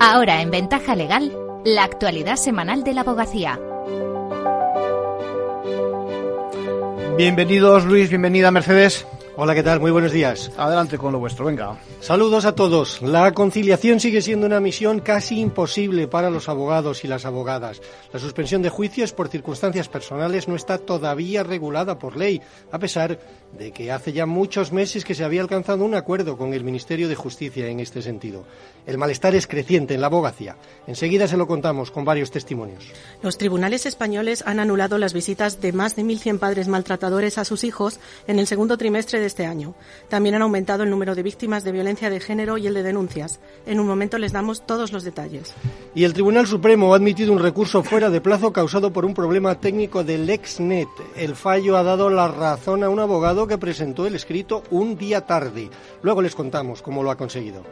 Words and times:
Ahora 0.00 0.42
en 0.42 0.52
Ventaja 0.52 0.94
Legal, 0.94 1.36
la 1.64 1.82
actualidad 1.82 2.36
semanal 2.36 2.84
de 2.84 2.94
la 2.94 3.00
abogacía. 3.00 3.58
Bienvenidos 7.16 7.84
Luis, 7.84 8.08
bienvenida 8.08 8.52
Mercedes. 8.52 9.07
Hola, 9.40 9.54
¿qué 9.54 9.62
tal? 9.62 9.78
Muy 9.78 9.92
buenos 9.92 10.10
días. 10.10 10.50
Adelante 10.56 10.98
con 10.98 11.12
lo 11.12 11.20
vuestro, 11.20 11.44
venga. 11.44 11.78
Saludos 12.00 12.44
a 12.44 12.56
todos. 12.56 13.00
La 13.02 13.30
conciliación 13.34 14.00
sigue 14.00 14.20
siendo 14.20 14.46
una 14.46 14.58
misión 14.58 14.98
casi 14.98 15.38
imposible 15.38 16.08
para 16.08 16.28
los 16.28 16.48
abogados 16.48 17.04
y 17.04 17.06
las 17.06 17.24
abogadas. 17.24 17.80
La 18.12 18.18
suspensión 18.18 18.62
de 18.62 18.68
juicios 18.68 19.12
por 19.12 19.28
circunstancias 19.28 19.88
personales 19.88 20.48
no 20.48 20.56
está 20.56 20.78
todavía 20.78 21.44
regulada 21.44 22.00
por 22.00 22.16
ley, 22.16 22.42
a 22.72 22.80
pesar 22.80 23.20
de 23.56 23.70
que 23.70 23.92
hace 23.92 24.12
ya 24.12 24.26
muchos 24.26 24.72
meses 24.72 25.04
que 25.04 25.14
se 25.14 25.22
había 25.22 25.40
alcanzado 25.40 25.84
un 25.84 25.94
acuerdo 25.94 26.36
con 26.36 26.52
el 26.52 26.64
Ministerio 26.64 27.08
de 27.08 27.14
Justicia 27.14 27.68
en 27.68 27.78
este 27.78 28.02
sentido. 28.02 28.44
El 28.86 28.98
malestar 28.98 29.36
es 29.36 29.46
creciente 29.46 29.94
en 29.94 30.00
la 30.00 30.08
abogacía. 30.08 30.56
Enseguida 30.88 31.28
se 31.28 31.36
lo 31.36 31.46
contamos 31.46 31.92
con 31.92 32.04
varios 32.04 32.32
testimonios. 32.32 32.90
Los 33.22 33.38
tribunales 33.38 33.86
españoles 33.86 34.42
han 34.46 34.58
anulado 34.58 34.98
las 34.98 35.12
visitas 35.12 35.60
de 35.60 35.72
más 35.72 35.94
de 35.94 36.02
1.100 36.02 36.40
padres 36.40 36.66
maltratadores 36.66 37.38
a 37.38 37.44
sus 37.44 37.62
hijos 37.62 38.00
en 38.26 38.40
el 38.40 38.48
segundo 38.48 38.76
trimestre 38.76 39.20
de 39.20 39.27
este 39.28 39.46
año. 39.46 39.74
También 40.08 40.34
han 40.34 40.42
aumentado 40.42 40.82
el 40.82 40.90
número 40.90 41.14
de 41.14 41.22
víctimas 41.22 41.62
de 41.62 41.70
violencia 41.70 42.10
de 42.10 42.18
género 42.18 42.58
y 42.58 42.66
el 42.66 42.74
de 42.74 42.82
denuncias. 42.82 43.38
En 43.64 43.78
un 43.78 43.86
momento 43.86 44.18
les 44.18 44.32
damos 44.32 44.66
todos 44.66 44.92
los 44.92 45.04
detalles. 45.04 45.54
Y 45.94 46.02
el 46.02 46.12
Tribunal 46.12 46.48
Supremo 46.48 46.92
ha 46.92 46.96
admitido 46.96 47.32
un 47.32 47.38
recurso 47.38 47.82
fuera 47.84 48.10
de 48.10 48.20
plazo 48.20 48.52
causado 48.52 48.92
por 48.92 49.04
un 49.04 49.14
problema 49.14 49.54
técnico 49.60 50.02
del 50.02 50.28
ExNet. 50.28 50.88
El 51.16 51.36
fallo 51.36 51.76
ha 51.76 51.84
dado 51.84 52.10
la 52.10 52.26
razón 52.26 52.82
a 52.82 52.88
un 52.88 52.98
abogado 52.98 53.46
que 53.46 53.58
presentó 53.58 54.06
el 54.06 54.16
escrito 54.16 54.64
un 54.70 54.96
día 54.96 55.26
tarde. 55.26 55.70
Luego 56.02 56.22
les 56.22 56.34
contamos 56.34 56.82
cómo 56.82 57.02
lo 57.02 57.10
ha 57.10 57.16
conseguido. 57.16 57.62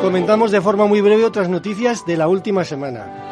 Comentamos 0.00 0.52
de 0.52 0.60
forma 0.60 0.86
muy 0.86 1.00
breve 1.00 1.24
otras 1.24 1.48
noticias 1.48 2.06
de 2.06 2.16
la 2.16 2.28
última 2.28 2.64
semana. 2.64 3.25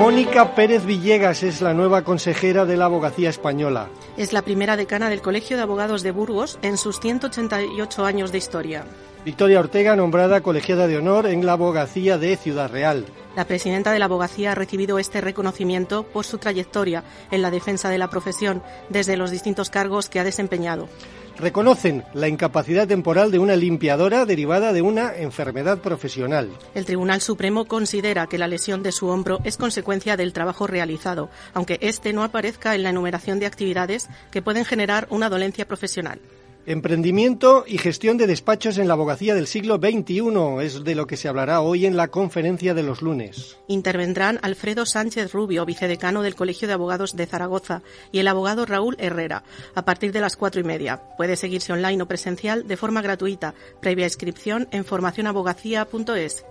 Mónica 0.00 0.54
Pérez 0.54 0.86
Villegas 0.86 1.42
es 1.42 1.60
la 1.60 1.74
nueva 1.74 2.04
consejera 2.04 2.64
de 2.64 2.78
la 2.78 2.86
abogacía 2.86 3.28
española. 3.28 3.90
Es 4.16 4.32
la 4.32 4.40
primera 4.40 4.78
decana 4.78 5.10
del 5.10 5.20
Colegio 5.20 5.58
de 5.58 5.62
Abogados 5.62 6.02
de 6.02 6.10
Burgos 6.10 6.58
en 6.62 6.78
sus 6.78 7.00
188 7.00 8.06
años 8.06 8.32
de 8.32 8.38
historia. 8.38 8.86
Victoria 9.26 9.60
Ortega, 9.60 9.96
nombrada 9.96 10.40
colegiada 10.40 10.86
de 10.86 10.96
honor 10.96 11.26
en 11.26 11.44
la 11.44 11.52
abogacía 11.52 12.16
de 12.16 12.38
Ciudad 12.38 12.70
Real. 12.70 13.04
La 13.40 13.46
presidenta 13.46 13.90
de 13.90 13.98
la 13.98 14.04
abogacía 14.04 14.52
ha 14.52 14.54
recibido 14.54 14.98
este 14.98 15.22
reconocimiento 15.22 16.02
por 16.02 16.26
su 16.26 16.36
trayectoria 16.36 17.04
en 17.30 17.40
la 17.40 17.50
defensa 17.50 17.88
de 17.88 17.96
la 17.96 18.10
profesión 18.10 18.62
desde 18.90 19.16
los 19.16 19.30
distintos 19.30 19.70
cargos 19.70 20.10
que 20.10 20.20
ha 20.20 20.24
desempeñado 20.24 20.90
reconocen 21.38 22.04
la 22.12 22.28
incapacidad 22.28 22.86
temporal 22.86 23.30
de 23.30 23.38
una 23.38 23.56
limpiadora 23.56 24.26
derivada 24.26 24.74
de 24.74 24.82
una 24.82 25.16
enfermedad 25.16 25.78
profesional. 25.78 26.50
El 26.74 26.84
Tribunal 26.84 27.22
Supremo 27.22 27.64
considera 27.64 28.26
que 28.26 28.36
la 28.36 28.46
lesión 28.46 28.82
de 28.82 28.92
su 28.92 29.08
hombro 29.08 29.38
es 29.44 29.56
consecuencia 29.56 30.18
del 30.18 30.34
trabajo 30.34 30.66
realizado, 30.66 31.30
aunque 31.54 31.78
este 31.80 32.12
no 32.12 32.24
aparezca 32.24 32.74
en 32.74 32.82
la 32.82 32.90
enumeración 32.90 33.38
de 33.40 33.46
actividades 33.46 34.10
que 34.30 34.42
pueden 34.42 34.66
generar 34.66 35.06
una 35.08 35.30
dolencia 35.30 35.66
profesional. 35.66 36.20
Emprendimiento 36.66 37.64
y 37.66 37.78
gestión 37.78 38.18
de 38.18 38.26
despachos 38.26 38.76
en 38.76 38.86
la 38.86 38.92
abogacía 38.94 39.34
del 39.34 39.46
siglo 39.46 39.76
XXI 39.76 40.62
es 40.62 40.84
de 40.84 40.94
lo 40.94 41.06
que 41.06 41.16
se 41.16 41.26
hablará 41.26 41.62
hoy 41.62 41.86
en 41.86 41.96
la 41.96 42.08
conferencia 42.08 42.74
de 42.74 42.82
los 42.82 43.00
lunes. 43.00 43.56
Intervendrán 43.66 44.38
Alfredo 44.42 44.84
Sánchez 44.84 45.32
Rubio, 45.32 45.64
vicedecano 45.64 46.20
del 46.20 46.34
Colegio 46.34 46.68
de 46.68 46.74
Abogados 46.74 47.16
de 47.16 47.26
Zaragoza, 47.26 47.82
y 48.12 48.18
el 48.18 48.28
abogado 48.28 48.66
Raúl 48.66 48.96
Herrera, 48.98 49.42
a 49.74 49.84
partir 49.86 50.12
de 50.12 50.20
las 50.20 50.36
cuatro 50.36 50.60
y 50.60 50.64
media. 50.64 51.00
Puede 51.16 51.36
seguirse 51.36 51.72
online 51.72 52.02
o 52.02 52.06
presencial 52.06 52.68
de 52.68 52.76
forma 52.76 53.00
gratuita, 53.00 53.54
previa 53.80 54.04
inscripción 54.04 54.68
en 54.70 54.84
formacionabogacía.es. 54.84 56.44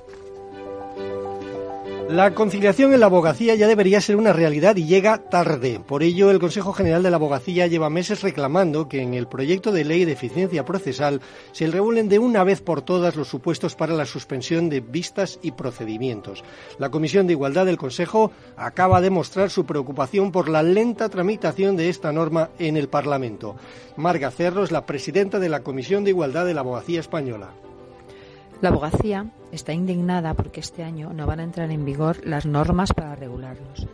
La 2.09 2.34
conciliación 2.34 2.92
en 2.92 3.02
la 3.02 3.06
abogacía 3.06 3.53
ya 3.53 3.68
debería 3.68 4.02
ser 4.02 4.16
una 4.16 4.34
realidad 4.34 4.75
y 4.78 4.86
llega 4.86 5.30
tarde. 5.30 5.80
Por 5.80 6.02
ello, 6.02 6.31
el 6.31 6.40
Consejo 6.40 6.74
General 6.74 7.03
de 7.03 7.12
la 7.12 7.18
Abogacía 7.18 7.68
lleva 7.68 7.92
meses 7.92 8.24
reclamando 8.24 8.90
que 8.90 9.03
en 9.03 9.14
el 9.14 9.28
proyecto 9.28 9.72
de 9.72 9.86
ley 9.86 10.06
de 10.06 10.14
eficiencia 10.14 10.66
procesal 10.66 11.22
se 11.52 11.68
regulen 11.68 12.09
de 12.09 12.18
una 12.18 12.44
vez 12.44 12.62
por 12.62 12.81
todas 12.81 13.16
los 13.16 13.28
supuestos 13.28 13.75
para 13.75 13.94
la 13.94 14.08
suspensión 14.08 14.70
de 14.70 14.80
vistas 14.80 15.38
y 15.44 15.52
procedimientos. 15.52 16.44
La 16.80 16.90
Comisión 16.90 17.28
de 17.28 17.34
Igualdad 17.34 17.68
del 17.68 17.78
Consejo 17.78 18.31
acaba 18.58 19.02
de 19.02 19.12
mostrar 19.12 19.52
su 19.52 19.68
preocupación 19.68 20.31
por 20.31 20.50
la 20.50 20.64
lenta 20.64 21.09
tramitación 21.09 21.78
de 21.78 21.90
esta 21.90 22.12
norma 22.12 22.50
en 22.58 22.76
el 22.76 22.90
Parlamento. 22.90 23.56
Marga 23.97 24.31
Cerro 24.31 24.64
es 24.64 24.72
la 24.72 24.88
presidenta 24.88 25.38
de 25.38 25.50
la 25.50 25.62
Comisión 25.62 26.03
de 26.03 26.09
Igualdad 26.09 26.47
de 26.47 26.56
la 26.56 26.62
Abogacía 26.62 27.02
Española. 27.02 27.52
La 28.62 28.70
abogacía 28.70 29.31
está 29.52 29.72
indignada 29.72 30.34
porque 30.34 30.59
este 30.59 30.84
año 30.84 31.14
no 31.14 31.25
van 31.25 31.40
a 31.40 31.44
entrar 31.44 31.72
en 31.72 31.86
vigor 31.86 32.25
las 32.25 32.46
normas 32.46 32.94
para 32.94 33.16
regularlos. 33.16 33.88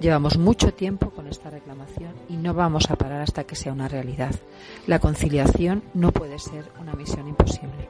Llevamos 0.00 0.38
mucho 0.38 0.72
tiempo 0.72 1.10
con 1.10 1.26
esta 1.26 1.50
reclamación 1.50 2.12
y 2.28 2.36
no 2.36 2.54
vamos 2.54 2.90
a 2.90 2.96
parar 2.96 3.20
hasta 3.20 3.44
que 3.44 3.56
sea 3.56 3.72
una 3.72 3.88
realidad. 3.88 4.34
La 4.86 4.98
conciliación 4.98 5.82
no 5.92 6.12
puede 6.12 6.38
ser 6.38 6.70
una 6.80 6.94
misión 6.94 7.28
imposible. 7.28 7.88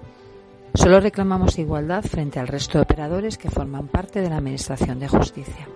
Solo 0.75 1.01
reclamamos 1.01 1.59
igualdad 1.59 2.03
frente 2.03 2.41
al 2.41 2.49
resto 2.49 2.79
de 2.79 2.83
operadores 2.83 3.39
que 3.39 3.51
forman 3.51 3.89
parte 3.89 4.21
de 4.21 4.31
la 4.31 4.39
Administración 4.39 4.99
de 4.99 5.09
Justicia. 5.09 5.69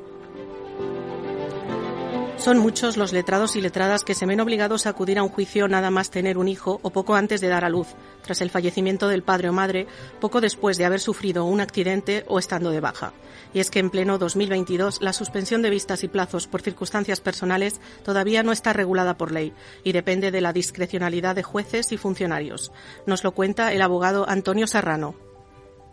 Son 2.43 2.59
muchos 2.59 2.97
los 2.97 3.13
letrados 3.13 3.55
y 3.55 3.61
letradas 3.61 4.03
que 4.03 4.17
se 4.17 4.27
ven 4.27 4.41
obligados 4.41 4.85
a 4.85 4.91
acudir 4.91 5.17
a 5.17 5.23
un 5.23 5.29
juicio 5.29 5.69
nada 5.69 5.93
más 5.93 6.11
tener 6.11 6.39
un 6.39 6.49
hijo 6.49 6.81
o 6.83 6.91
poco 6.91 7.15
antes 7.15 7.41
de 7.41 7.47
dar 7.47 7.65
a 7.65 7.69
luz, 7.69 7.95
tras 8.21 8.41
el 8.41 8.51
fallecimiento 8.51 9.07
del 9.07 9.23
padre 9.23 9.49
o 9.49 9.53
madre, 9.53 9.87
poco 10.21 10.41
después 10.41 10.77
de 10.77 10.85
haber 10.85 10.99
sufrido 10.99 11.45
un 11.45 11.61
accidente 11.61 12.25
o 12.27 12.41
estando 12.41 12.73
de 12.73 12.81
baja. 12.81 13.13
Y 13.55 13.61
es 13.61 13.71
que 13.71 13.79
en 13.79 13.91
pleno 13.91 14.19
2022 14.19 15.03
la 15.03 15.13
suspensión 15.13 15.63
de 15.63 15.71
vistas 15.71 16.03
y 16.03 16.09
plazos 16.09 16.49
por 16.49 16.63
circunstancias 16.63 17.21
personales 17.21 17.81
todavía 18.03 18.43
no 18.43 18.51
está 18.51 18.73
regulada 18.73 19.17
por 19.17 19.31
ley 19.31 19.53
y 19.85 19.93
depende 19.93 20.33
de 20.33 20.41
la 20.41 20.53
discrecionalidad 20.53 21.37
de 21.37 21.45
jueces 21.45 21.93
y 21.93 21.97
funcionarios. 21.97 22.73
Nos 23.07 23.23
lo 23.23 23.31
cuenta 23.31 23.73
el 23.73 23.83
abogado 23.83 24.29
Antonio 24.29 24.67
Serrano. 24.67 25.15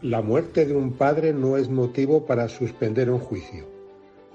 La 0.02 0.24
muerte 0.24 0.66
de 0.66 0.76
un 0.76 0.94
padre 0.94 1.32
no 1.32 1.58
es 1.58 1.70
motivo 1.70 2.26
para 2.26 2.50
suspender 2.50 3.12
un 3.12 3.20
juicio 3.20 3.79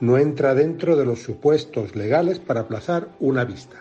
no 0.04 0.18
entra 0.18 0.54
dentro 0.54 0.96
de 0.96 1.06
los 1.06 1.22
supuestos 1.22 1.96
legales 1.96 2.38
para 2.38 2.60
aplazar 2.60 3.08
una 3.20 3.44
vista. 3.44 3.76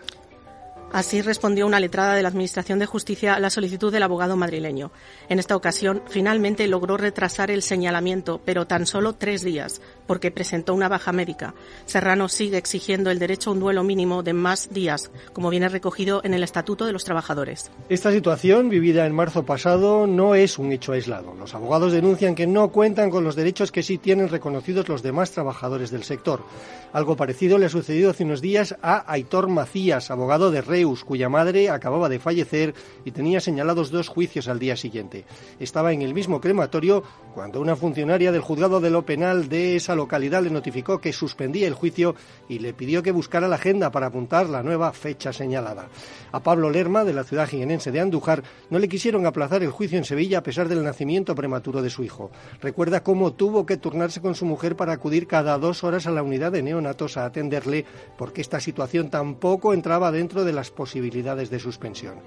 Así 0.94 1.22
respondió 1.22 1.66
una 1.66 1.80
letrada 1.80 2.14
de 2.14 2.22
la 2.22 2.28
Administración 2.28 2.78
de 2.78 2.86
Justicia 2.86 3.34
a 3.34 3.40
la 3.40 3.50
solicitud 3.50 3.92
del 3.92 4.04
abogado 4.04 4.36
madrileño. 4.36 4.92
En 5.28 5.40
esta 5.40 5.56
ocasión, 5.56 6.02
finalmente 6.06 6.68
logró 6.68 6.96
retrasar 6.96 7.50
el 7.50 7.62
señalamiento, 7.62 8.40
pero 8.44 8.68
tan 8.68 8.86
solo 8.86 9.14
tres 9.14 9.42
días, 9.42 9.82
porque 10.06 10.30
presentó 10.30 10.72
una 10.72 10.88
baja 10.88 11.10
médica. 11.10 11.52
Serrano 11.84 12.28
sigue 12.28 12.58
exigiendo 12.58 13.10
el 13.10 13.18
derecho 13.18 13.50
a 13.50 13.54
un 13.54 13.58
duelo 13.58 13.82
mínimo 13.82 14.22
de 14.22 14.34
más 14.34 14.72
días, 14.72 15.10
como 15.32 15.50
viene 15.50 15.68
recogido 15.68 16.20
en 16.22 16.32
el 16.32 16.44
Estatuto 16.44 16.86
de 16.86 16.92
los 16.92 17.02
Trabajadores. 17.02 17.72
Esta 17.88 18.12
situación, 18.12 18.68
vivida 18.68 19.04
en 19.04 19.16
marzo 19.16 19.44
pasado, 19.44 20.06
no 20.06 20.36
es 20.36 20.60
un 20.60 20.70
hecho 20.70 20.92
aislado. 20.92 21.34
Los 21.34 21.56
abogados 21.56 21.92
denuncian 21.92 22.36
que 22.36 22.46
no 22.46 22.68
cuentan 22.68 23.10
con 23.10 23.24
los 23.24 23.34
derechos 23.34 23.72
que 23.72 23.82
sí 23.82 23.98
tienen 23.98 24.28
reconocidos 24.28 24.88
los 24.88 25.02
demás 25.02 25.32
trabajadores 25.32 25.90
del 25.90 26.04
sector. 26.04 26.44
Algo 26.92 27.16
parecido 27.16 27.58
le 27.58 27.66
ha 27.66 27.70
sucedido 27.70 28.10
hace 28.10 28.22
unos 28.22 28.40
días 28.40 28.76
a 28.80 29.10
Aitor 29.12 29.48
Macías, 29.48 30.12
abogado 30.12 30.52
de 30.52 30.60
Rey 30.60 30.83
cuya 31.04 31.28
madre 31.28 31.70
acababa 31.70 32.08
de 32.08 32.18
fallecer 32.18 32.74
y 33.04 33.12
tenía 33.12 33.40
señalados 33.40 33.90
dos 33.90 34.08
juicios 34.08 34.48
al 34.48 34.58
día 34.58 34.76
siguiente. 34.76 35.24
Estaba 35.58 35.92
en 35.92 36.02
el 36.02 36.12
mismo 36.12 36.40
crematorio 36.40 37.02
cuando 37.34 37.60
una 37.60 37.76
funcionaria 37.76 38.30
del 38.30 38.42
juzgado 38.42 38.80
de 38.80 38.90
lo 38.90 39.06
penal 39.06 39.48
de 39.48 39.76
esa 39.76 39.94
localidad 39.94 40.42
le 40.42 40.50
notificó 40.50 41.00
que 41.00 41.12
suspendía 41.12 41.66
el 41.66 41.74
juicio 41.74 42.14
y 42.48 42.58
le 42.58 42.74
pidió 42.74 43.02
que 43.02 43.12
buscara 43.12 43.48
la 43.48 43.56
agenda 43.56 43.90
para 43.90 44.06
apuntar 44.06 44.48
la 44.48 44.62
nueva 44.62 44.92
fecha 44.92 45.32
señalada. 45.32 45.88
A 46.32 46.40
Pablo 46.40 46.70
Lerma, 46.70 47.04
de 47.04 47.14
la 47.14 47.24
ciudad 47.24 47.48
jienense 47.48 47.90
de 47.90 48.00
Andújar, 48.00 48.42
no 48.68 48.78
le 48.78 48.88
quisieron 48.88 49.24
aplazar 49.26 49.62
el 49.62 49.70
juicio 49.70 49.96
en 49.96 50.04
Sevilla 50.04 50.38
a 50.38 50.42
pesar 50.42 50.68
del 50.68 50.84
nacimiento 50.84 51.34
prematuro 51.34 51.80
de 51.80 51.90
su 51.90 52.04
hijo. 52.04 52.30
Recuerda 52.60 53.02
cómo 53.02 53.32
tuvo 53.32 53.64
que 53.64 53.78
turnarse 53.78 54.20
con 54.20 54.34
su 54.34 54.44
mujer 54.44 54.76
para 54.76 54.92
acudir 54.92 55.26
cada 55.26 55.56
dos 55.58 55.82
horas 55.82 56.06
a 56.06 56.10
la 56.10 56.22
unidad 56.22 56.52
de 56.52 56.62
neonatos 56.62 57.16
a 57.16 57.24
atenderle 57.24 57.84
porque 58.18 58.40
esta 58.40 58.60
situación 58.60 59.10
tampoco 59.10 59.72
entraba 59.72 60.12
dentro 60.12 60.44
de 60.44 60.52
posibilidades 60.70 61.50
de 61.50 61.58
suspensión. 61.58 62.20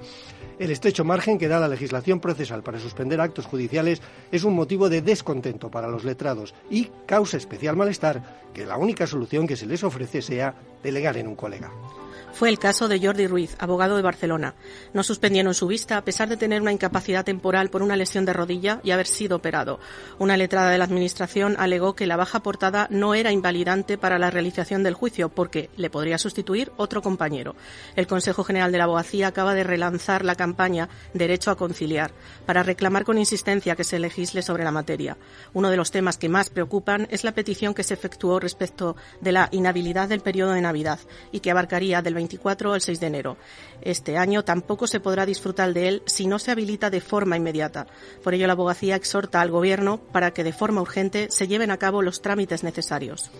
El 0.59 0.71
estrecho 0.71 1.03
margen 1.03 1.37
que 1.37 1.47
da 1.47 1.59
la 1.59 1.67
legislación 1.67 2.19
procesal 2.19 2.63
para 2.63 2.79
suspender 2.79 3.21
actos 3.21 3.45
judiciales 3.45 4.01
es 4.31 4.43
un 4.43 4.55
motivo 4.55 4.89
de 4.89 5.01
descontento 5.01 5.69
para 5.69 5.87
los 5.87 6.03
letrados 6.03 6.53
y 6.69 6.89
causa 7.05 7.37
especial 7.37 7.75
malestar 7.75 8.47
que 8.53 8.65
la 8.65 8.77
única 8.77 9.07
solución 9.07 9.47
que 9.47 9.55
se 9.55 9.65
les 9.65 9.83
ofrece 9.83 10.21
sea 10.21 10.55
delegar 10.83 11.17
en 11.17 11.27
un 11.27 11.35
colega. 11.35 11.71
Fue 12.37 12.49
el 12.49 12.59
caso 12.59 12.87
de 12.87 12.99
Jordi 12.99 13.25
Ruiz, 13.25 13.55
abogado 13.57 13.95
de 13.95 14.03
Barcelona. 14.03 14.53
No 14.93 15.01
suspendieron 15.01 15.55
su 15.55 15.65
vista 15.65 15.97
a 15.97 16.05
pesar 16.05 16.29
de 16.29 16.37
tener 16.37 16.61
una 16.61 16.71
incapacidad 16.71 17.25
temporal 17.25 17.71
por 17.71 17.81
una 17.81 17.95
lesión 17.95 18.25
de 18.25 18.33
rodilla 18.33 18.79
y 18.83 18.91
haber 18.91 19.07
sido 19.07 19.37
operado. 19.37 19.79
Una 20.19 20.37
letrada 20.37 20.69
de 20.69 20.77
la 20.77 20.83
Administración 20.83 21.55
alegó 21.57 21.95
que 21.95 22.05
la 22.05 22.15
baja 22.15 22.43
portada 22.43 22.85
no 22.91 23.15
era 23.15 23.31
invalidante 23.31 23.97
para 23.97 24.19
la 24.19 24.29
realización 24.29 24.83
del 24.83 24.93
juicio 24.93 25.29
porque 25.29 25.71
le 25.77 25.89
podría 25.89 26.19
sustituir 26.19 26.71
otro 26.77 27.01
compañero. 27.01 27.55
El 27.95 28.05
Consejo 28.05 28.43
General 28.43 28.71
de 28.71 28.77
la 28.77 28.83
Abogacía 28.83 29.29
acaba 29.29 29.55
de 29.55 29.63
relanzar 29.63 30.23
la 30.23 30.35
campaña 30.35 30.89
Derecho 31.15 31.49
a 31.49 31.57
conciliar 31.57 32.11
para 32.45 32.61
reclamar 32.61 33.03
con 33.03 33.17
insistencia 33.17 33.75
que 33.75 33.83
se 33.83 33.97
legisle 33.97 34.43
sobre 34.43 34.63
la 34.63 34.69
materia. 34.69 35.17
Uno 35.53 35.71
de 35.71 35.77
los 35.77 35.89
temas 35.89 36.19
que 36.19 36.29
más 36.29 36.51
preocupan 36.51 37.07
es 37.09 37.23
la 37.23 37.31
petición 37.31 37.73
que 37.73 37.83
se 37.83 37.95
efectuó 37.95 38.39
respecto 38.39 38.95
de 39.21 39.31
la 39.31 39.49
inhabilidad 39.51 40.07
del 40.07 40.21
periodo 40.21 40.51
de 40.51 40.61
Navidad 40.61 40.99
y 41.31 41.39
que 41.39 41.49
abarcaría 41.49 42.03
del 42.03 42.13
24 42.27 42.73
al 42.73 42.81
6 42.81 42.99
de 42.99 43.07
enero. 43.07 43.37
Este 43.81 44.17
año 44.17 44.43
tampoco 44.43 44.85
se 44.85 44.99
podrá 44.99 45.25
disfrutar 45.25 45.73
de 45.73 45.87
él 45.87 46.03
si 46.05 46.27
no 46.27 46.39
se 46.39 46.51
habilita 46.51 46.89
de 46.89 47.01
forma 47.01 47.37
inmediata. 47.37 47.87
Por 48.23 48.33
ello, 48.33 48.47
la 48.47 48.53
abogacía 48.53 48.95
exhorta 48.95 49.39
al 49.39 49.51
Gobierno 49.51 49.97
para 50.11 50.31
que 50.31 50.43
de 50.43 50.53
forma 50.53 50.81
urgente 50.81 51.27
se 51.31 51.47
lleven 51.47 51.71
a 51.71 51.77
cabo 51.77 52.01
los 52.01 52.21
trámites 52.21 52.63
necesarios. 52.63 53.31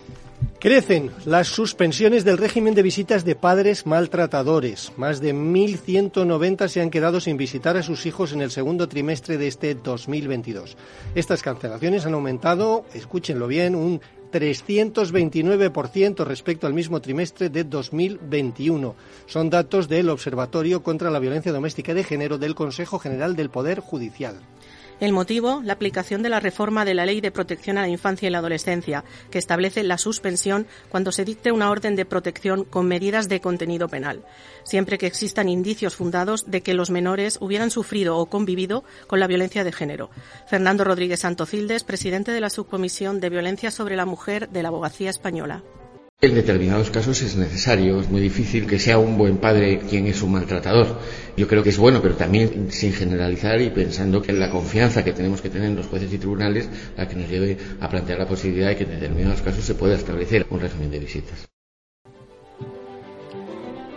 Crecen 0.59 1.12
las 1.25 1.50
suspensiones 1.50 2.25
del 2.25 2.39
régimen 2.39 2.74
de 2.74 2.81
visitas 2.81 3.24
de 3.24 3.36
padres 3.36 3.86
maltratadores. 3.86 4.92
Más 4.98 5.21
de 5.21 5.36
1.190 5.36 6.68
se 6.68 6.81
han 6.81 6.89
quedado 6.89 7.19
sin 7.19 7.38
visitar 7.38 7.77
a 7.77 7.83
sus 7.83 8.07
hijos 8.07 8.33
en 8.33 8.42
el 8.42 8.50
segundo 8.50 8.89
trimestre 8.89 9.38
de 9.38 9.48
este 9.48 9.75
2022. 9.75 10.75
Estas 11.13 11.44
cancelaciones 11.44 12.07
han 12.07 12.15
aumentado, 12.15 12.86
escúchenlo 12.95 13.45
bien, 13.45 13.75
un 13.75 14.01
329% 14.31 16.25
respecto 16.25 16.65
al 16.65 16.74
mismo 16.74 17.01
trimestre 17.01 17.50
de 17.50 17.63
2021. 17.63 18.95
Son 19.27 19.51
datos 19.51 19.88
del 19.88 20.10
Observatorio 20.10 20.81
contra 20.81 21.12
la 21.12 21.19
Violencia 21.19 21.51
Doméstica 21.53 21.94
de 21.94 22.03
Género 22.03 22.39
del 22.39 22.56
Consejo 22.56 22.98
General 22.98 23.36
del 23.36 23.51
Poder 23.51 23.80
Judicial. 23.80 24.39
El 25.00 25.14
motivo, 25.14 25.62
la 25.64 25.74
aplicación 25.74 26.24
de 26.24 26.30
la 26.30 26.40
reforma 26.40 26.84
de 26.84 26.96
la 26.96 27.06
Ley 27.06 27.22
de 27.22 27.30
Protección 27.30 27.78
a 27.78 27.82
la 27.82 27.88
Infancia 27.88 28.28
y 28.28 28.32
la 28.32 28.40
Adolescencia, 28.40 29.04
que 29.30 29.38
establece 29.38 29.84
la 29.84 30.00
suspensión 30.00 30.66
cuando 30.90 31.12
se 31.12 31.24
dicte 31.24 31.52
una 31.52 31.70
orden 31.70 31.96
de 31.96 32.06
protección 32.06 32.64
con 32.64 32.88
medidas 32.88 33.30
de 33.30 33.40
contenido 33.40 33.90
penal, 33.90 34.26
siempre 34.64 34.98
que 34.98 35.06
existan 35.06 35.50
indicios 35.50 35.96
fundados 35.96 36.50
de 36.50 36.62
que 36.62 36.74
los 36.74 36.90
menores 36.90 37.38
hubieran 37.42 37.70
sufrido 37.70 38.18
o 38.18 38.26
convivido 38.26 38.84
con 39.06 39.20
la 39.20 39.28
violencia 39.28 39.64
de 39.64 39.72
género. 39.72 40.10
Fernando 40.48 40.84
Rodríguez 40.84 41.20
Santocildes, 41.20 41.84
presidente 41.84 42.32
de 42.32 42.42
la 42.42 42.50
Subcomisión 42.50 43.20
de 43.20 43.30
Violencia 43.30 43.70
sobre 43.70 43.98
la 43.98 44.08
Mujer 44.08 44.50
de 44.50 44.64
la 44.64 44.70
Abogacía 44.70 45.12
Española. 45.12 45.62
En 46.19 46.34
determinados 46.34 46.90
casos 46.90 47.22
es 47.22 47.36
necesario, 47.36 48.02
es 48.02 48.10
muy 48.10 48.19
difícil 48.19 48.66
que 48.66 48.80
sea 48.80 48.98
un 48.98 49.19
buen 49.19 49.38
padre 49.38 49.81
quien 49.88 50.08
es 50.08 50.24
un 50.24 50.31
maltratador. 50.31 51.00
Yo 51.38 51.48
creo 51.48 51.62
que 51.62 51.69
es 51.69 51.78
bueno, 51.78 52.02
pero 52.02 52.16
también 52.16 52.72
sin 52.72 52.92
generalizar 52.92 53.62
y 53.62 53.69
pensando 53.69 54.19
que 54.19 54.34
la 54.34 54.50
confianza 54.50 55.04
que 55.04 55.14
tenemos 55.14 55.44
que 55.44 55.52
tener 55.52 55.69
en 55.69 55.75
los 55.75 55.86
jueces 55.86 56.12
y 56.12 56.18
tribunales 56.18 56.68
la 56.98 57.08
que 57.08 57.18
nos 57.18 57.30
lleve 57.30 57.60
a 57.80 57.88
plantear 57.88 58.18
la 58.18 58.28
posibilidad 58.28 58.69
de 58.69 58.78
que 58.78 58.86
en 58.86 59.00
determinados 59.00 59.44
casos 59.44 59.64
se 59.64 59.75
pueda 59.75 59.94
establecer 59.94 60.48
un 60.50 60.60
régimen 60.60 60.90
de 60.90 60.98
visitas. 60.98 61.47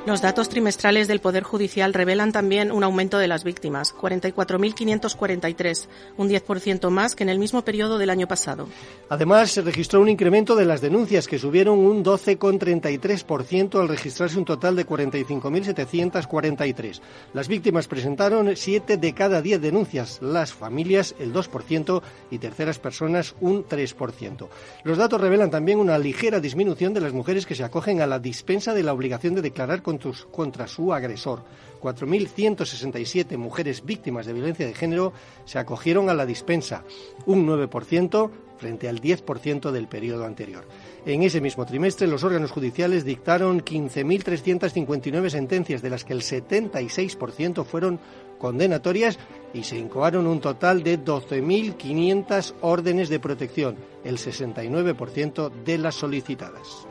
Los 0.06 0.22
datos 0.22 0.48
trimestrales 0.48 1.08
del 1.08 1.20
Poder 1.20 1.42
Judicial 1.42 1.92
revelan 1.92 2.32
también 2.32 2.72
un 2.72 2.84
aumento 2.84 3.18
de 3.18 3.28
las 3.28 3.44
víctimas, 3.44 3.94
44.543, 3.94 5.88
un 6.16 6.30
10% 6.30 6.88
más 6.88 7.14
que 7.14 7.22
en 7.22 7.28
el 7.28 7.38
mismo 7.38 7.60
periodo 7.62 7.98
del 7.98 8.08
año 8.08 8.26
pasado. 8.26 8.66
Además, 9.10 9.50
se 9.50 9.60
registró 9.60 10.00
un 10.00 10.08
incremento 10.08 10.56
de 10.56 10.64
las 10.64 10.80
denuncias, 10.80 11.28
que 11.28 11.38
subieron 11.38 11.78
un 11.78 12.02
12,33% 12.02 13.78
al 13.78 13.88
registrarse 13.88 14.38
un 14.38 14.46
total 14.46 14.74
de 14.74 14.86
45.743. 14.86 17.02
Las 17.34 17.48
víctimas 17.48 17.86
presentaron 17.86 18.56
7 18.56 18.96
de 18.96 19.12
cada 19.12 19.42
10 19.42 19.60
denuncias, 19.60 20.18
las 20.22 20.54
familias 20.54 21.14
el 21.18 21.34
2% 21.34 22.00
y 22.30 22.38
terceras 22.38 22.78
personas 22.78 23.34
un 23.42 23.66
3%. 23.66 24.48
Los 24.84 24.96
datos 24.96 25.20
revelan 25.20 25.50
también 25.50 25.78
una 25.78 25.98
ligera 25.98 26.40
disminución 26.40 26.94
de 26.94 27.02
las 27.02 27.12
mujeres 27.12 27.44
que 27.44 27.54
se 27.54 27.64
acogen 27.64 28.00
a 28.00 28.06
la 28.06 28.18
dispensa 28.18 28.72
de 28.72 28.82
la 28.82 28.94
obligación 28.94 29.34
de 29.34 29.42
declarar 29.42 29.82
contra 30.30 30.66
su 30.66 30.92
agresor. 30.92 31.42
4.167 31.80 33.36
mujeres 33.36 33.84
víctimas 33.84 34.26
de 34.26 34.34
violencia 34.34 34.66
de 34.66 34.74
género 34.74 35.12
se 35.44 35.58
acogieron 35.58 36.10
a 36.10 36.14
la 36.14 36.26
dispensa, 36.26 36.84
un 37.26 37.46
9% 37.46 38.30
frente 38.58 38.88
al 38.88 39.00
10% 39.00 39.70
del 39.70 39.88
periodo 39.88 40.26
anterior. 40.26 40.66
En 41.06 41.22
ese 41.22 41.40
mismo 41.40 41.64
trimestre, 41.64 42.06
los 42.06 42.22
órganos 42.22 42.50
judiciales 42.50 43.06
dictaron 43.06 43.62
15.359 43.62 45.30
sentencias, 45.30 45.80
de 45.80 45.90
las 45.90 46.04
que 46.04 46.12
el 46.12 46.20
76% 46.20 47.64
fueron 47.64 47.98
condenatorias 48.38 49.18
y 49.54 49.64
se 49.64 49.78
incoaron 49.78 50.26
un 50.26 50.40
total 50.40 50.82
de 50.82 51.02
12.500 51.02 52.54
órdenes 52.60 53.08
de 53.08 53.18
protección, 53.18 53.76
el 54.04 54.18
69% 54.18 55.50
de 55.64 55.78
las 55.78 55.94
solicitadas. 55.94 56.89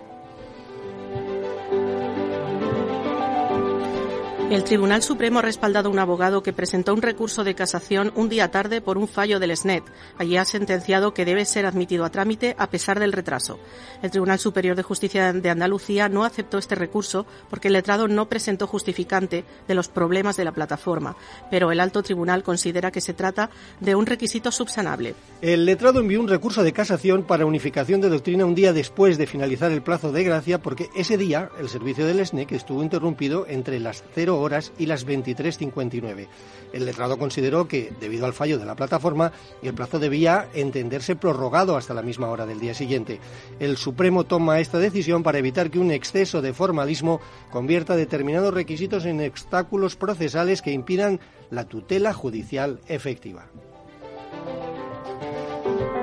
El 4.49 4.63
Tribunal 4.63 5.03
Supremo 5.03 5.37
ha 5.37 5.43
respaldado 5.43 5.89
a 5.89 5.91
un 5.91 5.99
abogado 5.99 6.41
que 6.41 6.53
presentó 6.53 6.95
un 6.95 7.03
recurso 7.03 7.43
de 7.43 7.53
casación 7.53 8.11
un 8.15 8.29
día 8.29 8.49
tarde 8.49 8.81
por 8.81 8.97
un 8.97 9.07
fallo 9.07 9.39
del 9.39 9.55
SNET. 9.55 9.83
Allí 10.17 10.37
ha 10.37 10.43
sentenciado 10.45 11.13
que 11.13 11.23
debe 11.23 11.45
ser 11.45 11.67
admitido 11.67 12.03
a 12.03 12.09
trámite 12.09 12.55
a 12.57 12.67
pesar 12.67 12.99
del 12.99 13.11
retraso. 13.11 13.59
El 14.01 14.09
Tribunal 14.09 14.39
Superior 14.39 14.75
de 14.75 14.81
Justicia 14.81 15.31
de 15.31 15.49
Andalucía 15.51 16.09
no 16.09 16.23
aceptó 16.23 16.57
este 16.57 16.73
recurso 16.73 17.27
porque 17.51 17.67
el 17.67 17.75
letrado 17.75 18.07
no 18.07 18.27
presentó 18.27 18.65
justificante 18.65 19.45
de 19.67 19.75
los 19.75 19.87
problemas 19.87 20.35
de 20.35 20.45
la 20.45 20.51
plataforma, 20.51 21.15
pero 21.51 21.71
el 21.71 21.79
alto 21.79 22.01
tribunal 22.01 22.41
considera 22.41 22.89
que 22.89 23.01
se 23.01 23.13
trata 23.13 23.51
de 23.79 23.93
un 23.93 24.07
requisito 24.07 24.51
subsanable. 24.51 25.13
El 25.43 25.65
letrado 25.65 25.99
envió 25.99 26.19
un 26.19 26.27
recurso 26.27 26.63
de 26.63 26.73
casación 26.73 27.21
para 27.21 27.45
unificación 27.45 28.01
de 28.01 28.09
doctrina 28.09 28.45
un 28.45 28.55
día 28.55 28.73
después 28.73 29.19
de 29.19 29.27
finalizar 29.27 29.71
el 29.71 29.83
plazo 29.83 30.11
de 30.11 30.23
gracia 30.23 30.59
porque 30.59 30.89
ese 30.95 31.17
día 31.17 31.51
el 31.59 31.69
servicio 31.69 32.07
del 32.07 32.25
SNEC 32.25 32.53
estuvo 32.53 32.81
interrumpido 32.81 33.45
entre 33.47 33.79
las 33.79 34.03
0 34.15 34.38
horas 34.41 34.71
y 34.77 34.85
las 34.85 35.05
23.59. 35.05 36.27
El 36.73 36.85
letrado 36.85 37.17
consideró 37.17 37.67
que, 37.67 37.91
debido 37.99 38.25
al 38.25 38.33
fallo 38.33 38.59
de 38.59 38.65
la 38.65 38.75
plataforma, 38.75 39.31
el 39.61 39.73
plazo 39.73 39.99
debía 39.99 40.47
entenderse 40.53 41.15
prorrogado 41.15 41.77
hasta 41.77 41.93
la 41.93 42.01
misma 42.01 42.29
hora 42.29 42.45
del 42.45 42.59
día 42.59 42.73
siguiente. 42.73 43.19
El 43.59 43.77
Supremo 43.77 44.25
toma 44.25 44.59
esta 44.59 44.77
decisión 44.77 45.23
para 45.23 45.39
evitar 45.39 45.69
que 45.71 45.79
un 45.79 45.91
exceso 45.91 46.41
de 46.41 46.53
formalismo 46.53 47.21
convierta 47.51 47.95
determinados 47.95 48.53
requisitos 48.53 49.05
en 49.05 49.25
obstáculos 49.25 49.95
procesales 49.95 50.61
que 50.61 50.71
impidan 50.71 51.19
la 51.49 51.65
tutela 51.65 52.13
judicial 52.13 52.79
efectiva. 52.87 53.45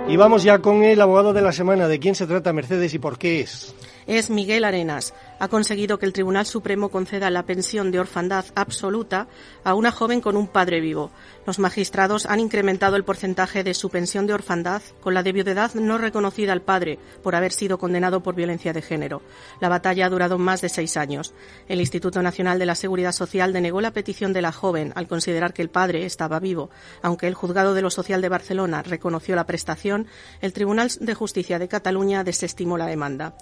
Y 0.08 0.16
vamos 0.16 0.44
ya 0.44 0.60
con 0.60 0.84
el 0.84 1.00
abogado 1.00 1.32
de 1.32 1.42
la 1.42 1.50
semana. 1.50 1.88
¿De 1.88 1.98
quién 1.98 2.14
se 2.14 2.28
trata 2.28 2.52
Mercedes 2.52 2.94
y 2.94 2.98
por 3.00 3.18
qué 3.18 3.40
es? 3.40 3.74
Es 4.06 4.30
Miguel 4.30 4.64
Arenas 4.64 5.12
ha 5.38 5.48
conseguido 5.48 5.98
que 5.98 6.06
el 6.06 6.12
Tribunal 6.12 6.46
Supremo 6.46 6.88
conceda 6.88 7.30
la 7.30 7.44
pensión 7.44 7.90
de 7.90 8.00
orfandad 8.00 8.46
absoluta 8.54 9.28
a 9.64 9.74
una 9.74 9.92
joven 9.92 10.20
con 10.20 10.36
un 10.36 10.46
padre 10.48 10.80
vivo. 10.80 11.10
Los 11.46 11.58
magistrados 11.58 12.26
han 12.26 12.40
incrementado 12.40 12.96
el 12.96 13.04
porcentaje 13.04 13.62
de 13.62 13.74
su 13.74 13.90
pensión 13.90 14.26
de 14.26 14.34
orfandad 14.34 14.82
con 15.00 15.14
la 15.14 15.22
de 15.22 15.32
viudedad 15.32 15.74
no 15.74 15.98
reconocida 15.98 16.52
al 16.52 16.62
padre 16.62 16.98
por 17.22 17.34
haber 17.34 17.52
sido 17.52 17.78
condenado 17.78 18.22
por 18.22 18.34
violencia 18.34 18.72
de 18.72 18.82
género. 18.82 19.22
La 19.60 19.68
batalla 19.68 20.06
ha 20.06 20.10
durado 20.10 20.38
más 20.38 20.60
de 20.60 20.68
seis 20.68 20.96
años. 20.96 21.34
El 21.68 21.80
Instituto 21.80 22.22
Nacional 22.22 22.58
de 22.58 22.66
la 22.66 22.74
Seguridad 22.74 23.12
Social 23.12 23.52
denegó 23.52 23.80
la 23.80 23.92
petición 23.92 24.32
de 24.32 24.42
la 24.42 24.52
joven 24.52 24.92
al 24.96 25.08
considerar 25.08 25.52
que 25.52 25.62
el 25.62 25.70
padre 25.70 26.04
estaba 26.06 26.40
vivo. 26.40 26.70
Aunque 27.02 27.26
el 27.26 27.34
Juzgado 27.34 27.74
de 27.74 27.82
lo 27.82 27.90
Social 27.90 28.22
de 28.22 28.28
Barcelona 28.28 28.82
reconoció 28.82 29.36
la 29.36 29.46
prestación, 29.46 30.06
el 30.40 30.52
Tribunal 30.52 30.90
de 31.00 31.14
Justicia 31.14 31.58
de 31.58 31.68
Cataluña 31.68 32.24
desestimó 32.24 32.78
la 32.78 32.86
demanda. 32.86 33.34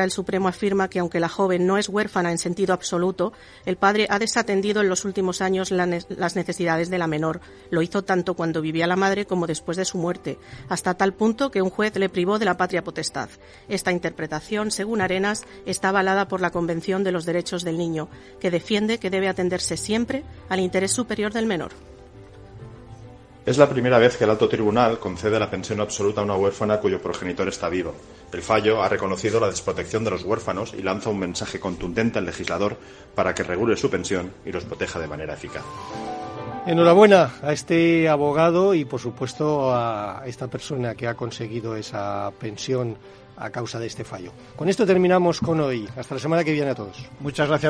El 0.00 0.10
Supremo 0.10 0.48
afirma 0.48 0.88
que 0.88 0.98
aunque 0.98 1.20
la 1.20 1.28
joven 1.28 1.66
no 1.66 1.78
es 1.78 1.88
huérfana 1.88 2.30
en 2.30 2.38
sentido 2.38 2.74
absoluto, 2.74 3.32
el 3.66 3.76
padre 3.76 4.06
ha 4.10 4.18
desatendido 4.18 4.80
en 4.80 4.88
los 4.88 5.04
últimos 5.04 5.40
años 5.40 5.70
las 5.70 6.36
necesidades 6.36 6.90
de 6.90 6.98
la 6.98 7.06
menor. 7.06 7.40
Lo 7.70 7.82
hizo 7.82 8.02
tanto 8.02 8.34
cuando 8.34 8.60
vivía 8.60 8.86
la 8.86 8.96
madre 8.96 9.26
como 9.26 9.46
después 9.46 9.76
de 9.76 9.84
su 9.84 9.98
muerte, 9.98 10.38
hasta 10.68 10.94
tal 10.94 11.14
punto 11.14 11.50
que 11.50 11.62
un 11.62 11.70
juez 11.70 11.96
le 11.96 12.08
privó 12.08 12.38
de 12.38 12.44
la 12.44 12.56
patria 12.56 12.84
potestad. 12.84 13.28
Esta 13.68 13.92
interpretación, 13.92 14.70
según 14.70 15.00
Arenas, 15.00 15.44
está 15.66 15.90
avalada 15.90 16.28
por 16.28 16.40
la 16.40 16.50
Convención 16.50 17.04
de 17.04 17.12
los 17.12 17.24
Derechos 17.24 17.64
del 17.64 17.78
Niño, 17.78 18.08
que 18.40 18.50
defiende 18.50 18.98
que 18.98 19.10
debe 19.10 19.28
atenderse 19.28 19.76
siempre 19.76 20.24
al 20.48 20.60
interés 20.60 20.92
superior 20.92 21.32
del 21.32 21.46
menor. 21.46 21.91
Es 23.44 23.58
la 23.58 23.68
primera 23.68 23.98
vez 23.98 24.16
que 24.16 24.22
el 24.22 24.30
alto 24.30 24.48
tribunal 24.48 25.00
concede 25.00 25.40
la 25.40 25.50
pensión 25.50 25.80
absoluta 25.80 26.20
a 26.20 26.24
una 26.24 26.36
huérfana 26.36 26.78
cuyo 26.78 27.02
progenitor 27.02 27.48
está 27.48 27.68
vivo. 27.68 27.92
El 28.32 28.40
fallo 28.40 28.80
ha 28.80 28.88
reconocido 28.88 29.40
la 29.40 29.48
desprotección 29.48 30.04
de 30.04 30.12
los 30.12 30.22
huérfanos 30.22 30.72
y 30.74 30.82
lanza 30.82 31.10
un 31.10 31.18
mensaje 31.18 31.58
contundente 31.58 32.20
al 32.20 32.24
legislador 32.24 32.76
para 33.16 33.34
que 33.34 33.42
regule 33.42 33.76
su 33.76 33.90
pensión 33.90 34.30
y 34.46 34.52
los 34.52 34.64
proteja 34.64 35.00
de 35.00 35.08
manera 35.08 35.34
eficaz. 35.34 35.64
Enhorabuena 36.66 37.32
a 37.42 37.52
este 37.52 38.08
abogado 38.08 38.74
y, 38.74 38.84
por 38.84 39.00
supuesto, 39.00 39.74
a 39.74 40.22
esta 40.24 40.46
persona 40.46 40.94
que 40.94 41.08
ha 41.08 41.14
conseguido 41.14 41.74
esa 41.74 42.30
pensión 42.38 42.96
a 43.36 43.50
causa 43.50 43.80
de 43.80 43.86
este 43.86 44.04
fallo. 44.04 44.30
Con 44.54 44.68
esto 44.68 44.86
terminamos 44.86 45.40
con 45.40 45.60
hoy. 45.60 45.88
Hasta 45.96 46.14
la 46.14 46.20
semana 46.20 46.44
que 46.44 46.52
viene 46.52 46.70
a 46.70 46.74
todos. 46.76 46.96
Muchas 47.18 47.48
gracias. 47.48 47.60